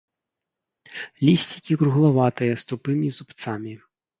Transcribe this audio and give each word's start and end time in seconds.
Лісцікі 1.27 1.73
круглаватыя, 1.83 2.53
з 2.63 2.69
тупымі 2.73 3.07
зубцамі. 3.19 3.73